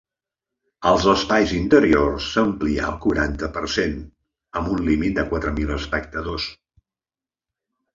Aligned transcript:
Als 0.91 1.03
espais 1.11 1.53
interiors, 1.57 2.31
s’amplia 2.37 2.89
al 2.89 2.97
quaranta 3.05 3.53
per 3.61 3.65
cent, 3.77 3.97
amb 4.59 4.75
un 4.77 4.85
límit 4.91 5.17
de 5.23 5.31
quatre 5.33 5.57
mil 5.63 5.79
espectadors. 5.81 6.53